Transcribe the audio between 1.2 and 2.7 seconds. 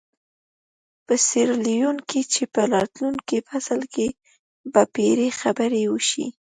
سیریلیون کې چې په